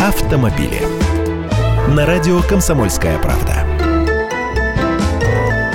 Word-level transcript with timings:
автомобили. 0.00 0.80
На 1.94 2.06
радио 2.06 2.40
«Комсомольская 2.40 3.18
правда». 3.18 3.66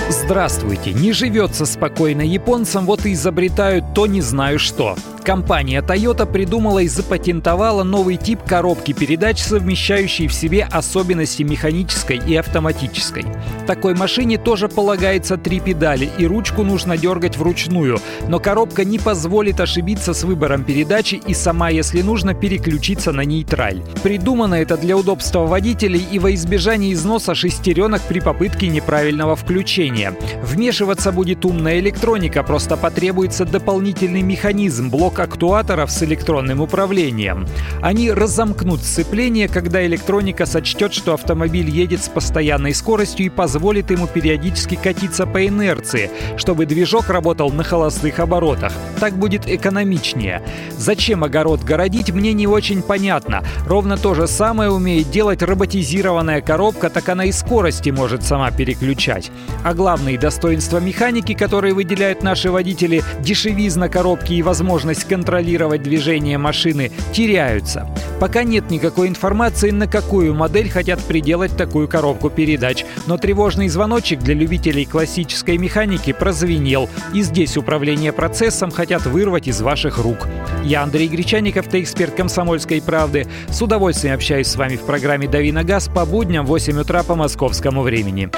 Здравствуйте! 0.10 0.94
Не 0.94 1.12
живется 1.12 1.68
спокойно 1.68 2.24
японцам, 2.24 2.88
вот 2.88 3.06
и 3.06 3.14
изобретают 3.14 3.94
то 3.94 4.08
не 4.08 4.22
знаю 4.22 4.58
что. 4.58 4.96
Компания 5.26 5.82
Toyota 5.82 6.32
придумала 6.32 6.80
и 6.80 6.88
запатентовала 6.88 7.82
новый 7.82 8.16
тип 8.16 8.44
коробки 8.46 8.94
передач, 8.94 9.42
совмещающий 9.42 10.28
в 10.28 10.34
себе 10.36 10.68
особенности 10.72 11.42
механической 11.42 12.18
и 12.18 12.36
автоматической. 12.36 13.26
Такой 13.66 13.96
машине 13.96 14.38
тоже 14.38 14.70
полагается 14.70 15.38
три 15.38 15.60
педали, 15.60 16.12
и 16.20 16.28
ручку 16.28 16.62
нужно 16.62 16.96
дергать 16.96 17.38
вручную, 17.38 17.98
но 18.28 18.40
коробка 18.40 18.84
не 18.86 19.00
позволит 19.00 19.60
ошибиться 19.60 20.14
с 20.14 20.24
выбором 20.24 20.64
передачи 20.64 21.16
и 21.16 21.34
сама, 21.34 21.70
если 21.70 22.04
нужно, 22.04 22.36
переключиться 22.36 23.12
на 23.12 23.22
нейтраль. 23.22 23.82
Придумано 24.04 24.54
это 24.54 24.78
для 24.78 24.96
удобства 24.96 25.48
водителей 25.48 26.06
и 26.12 26.20
во 26.20 26.36
избежание 26.36 26.94
износа 26.94 27.34
шестеренок 27.34 28.04
при 28.04 28.20
попытке 28.20 28.68
неправильного 28.68 29.36
включения. 29.36 30.14
Вмешиваться 30.44 31.12
будет 31.12 31.46
умная 31.46 31.80
электроника, 31.80 32.44
просто 32.44 32.78
потребуется 32.78 33.44
дополнительный 33.44 34.22
механизм, 34.22 34.92
блок 34.92 35.15
блок 35.16 35.20
актуаторов 35.20 35.92
с 35.92 36.04
электронным 36.04 36.62
управлением. 36.62 37.48
Они 37.82 38.12
разомкнут 38.12 38.82
сцепление, 38.82 39.48
когда 39.48 39.86
электроника 39.86 40.46
сочтет, 40.46 40.94
что 40.94 41.14
автомобиль 41.14 41.70
едет 41.70 42.04
с 42.04 42.10
постоянной 42.10 42.74
скоростью 42.74 43.26
и 43.26 43.30
позволит 43.30 43.92
ему 43.92 44.08
периодически 44.08 44.76
катиться 44.76 45.26
по 45.26 45.46
инерции, 45.48 46.10
чтобы 46.38 46.66
движок 46.66 47.10
работал 47.10 47.50
на 47.52 47.64
холостых 47.64 48.20
оборотах. 48.20 48.74
Так 49.00 49.14
будет 49.14 49.48
экономичнее. 49.48 50.42
Зачем 50.78 51.24
огород 51.24 51.64
городить, 51.64 52.12
мне 52.12 52.34
не 52.34 52.48
очень 52.48 52.82
понятно. 52.82 53.44
Ровно 53.68 53.98
то 53.98 54.16
же 54.16 54.28
самое 54.28 54.70
умеет 54.70 55.12
делать 55.12 55.42
роботизированная 55.42 56.42
коробка, 56.42 56.90
так 56.90 57.08
она 57.10 57.26
и 57.26 57.32
скорости 57.32 57.90
может 57.90 58.24
сама 58.24 58.52
переключать. 58.52 59.32
А 59.64 59.74
главные 59.74 60.18
достоинства 60.18 60.80
механики, 60.80 61.34
которые 61.34 61.74
выделяют 61.74 62.24
наши 62.24 62.52
водители, 62.52 63.04
дешевизна 63.22 63.88
коробки 63.88 64.34
и 64.34 64.42
возможность 64.42 65.05
контролировать 65.06 65.84
движение 65.84 66.38
машины, 66.38 66.92
теряются. 67.14 67.88
Пока 68.20 68.44
нет 68.44 68.70
никакой 68.70 69.08
информации, 69.08 69.72
на 69.72 69.88
какую 69.88 70.34
модель 70.34 70.70
хотят 70.70 71.00
приделать 71.02 71.56
такую 71.58 71.88
коробку 71.88 72.30
передач, 72.30 72.86
но 73.08 73.18
тревожный 73.18 73.68
звоночек 73.68 74.20
для 74.20 74.34
любителей 74.34 74.86
классической 74.86 75.58
механики 75.58 76.14
прозвенел, 76.14 76.90
и 77.14 77.22
здесь 77.22 77.58
управление 77.58 78.14
процессом 78.14 78.72
хотят 78.72 79.06
вырвать 79.06 79.48
из 79.48 79.62
ваших 79.62 79.98
рук. 79.98 80.28
Я 80.64 80.84
Андрей 80.84 81.08
Гречаников, 81.08 81.68
ты 81.68 81.82
эксперт 81.82 82.16
«Комсомольской 82.16 82.82
правды». 82.82 83.28
С 83.50 83.62
удовольствием 83.62 84.16
общаюсь 84.16 84.48
с 84.48 84.56
вами 84.56 84.78
в 84.78 84.82
программе 84.82 85.28
«Дави 85.28 85.52
на 85.52 85.64
газ» 85.64 85.90
по 85.94 86.06
будням 86.06 86.46
в 86.46 86.50
8 86.50 86.80
утра 86.80 87.04
по 87.04 87.16
московскому 87.16 87.82
времени. 87.82 88.30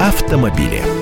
Автомобили. 0.00 1.01